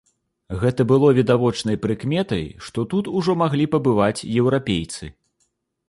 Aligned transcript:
Гэта 0.61 0.81
было 0.91 1.11
відавочнай 1.17 1.77
прыкметай, 1.85 2.45
што 2.69 2.87
тут 2.95 3.13
ужо 3.21 3.39
маглі 3.45 3.71
пабываць 3.79 4.25
еўрапейцы. 4.43 5.05